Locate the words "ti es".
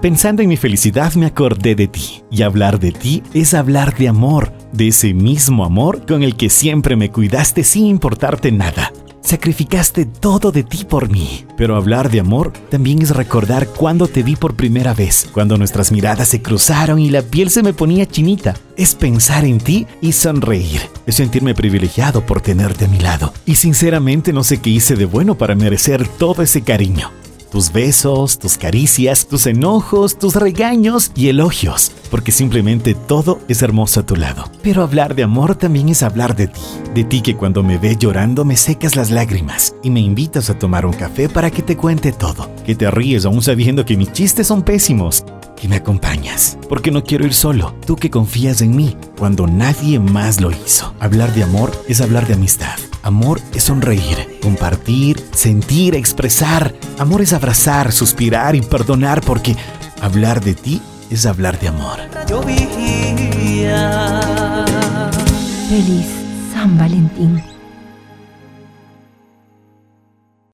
2.92-3.52, 60.54-61.26